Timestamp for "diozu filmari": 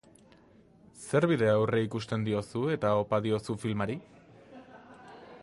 3.27-4.01